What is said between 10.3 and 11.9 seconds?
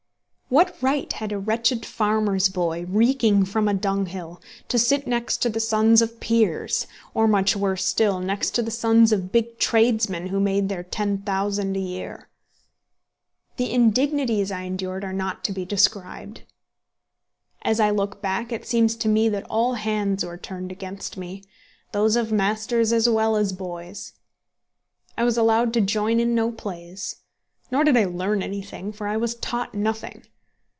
had made their ten thousand a